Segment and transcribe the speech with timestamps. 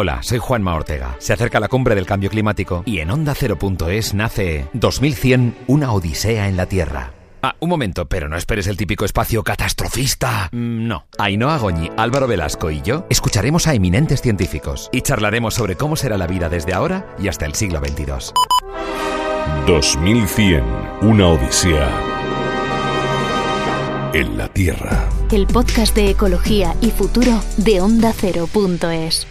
[0.00, 1.16] Hola, soy Juanma Ortega.
[1.18, 6.46] Se acerca la cumbre del cambio climático y en Onda Cero.es nace 2100, una odisea
[6.48, 7.10] en la Tierra.
[7.42, 10.50] Ah, un momento, pero no esperes el típico espacio catastrofista.
[10.52, 11.06] Mm, no.
[11.18, 16.16] Ainhoa Goñi, Álvaro Velasco y yo escucharemos a eminentes científicos y charlaremos sobre cómo será
[16.16, 18.32] la vida desde ahora y hasta el siglo 22.
[19.66, 20.62] 2100,
[21.02, 21.90] una odisea
[24.14, 25.08] en la Tierra.
[25.32, 29.26] El podcast de ecología y futuro de OndaCero.es.